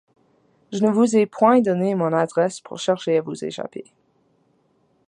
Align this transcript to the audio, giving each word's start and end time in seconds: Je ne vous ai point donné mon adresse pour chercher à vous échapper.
Je 0.71 0.79
ne 0.81 0.89
vous 0.89 1.15
ai 1.15 1.27
point 1.27 1.61
donné 1.61 1.93
mon 1.93 2.11
adresse 2.11 2.59
pour 2.59 2.79
chercher 2.79 3.17
à 3.17 3.21
vous 3.21 3.45
échapper. 3.45 3.83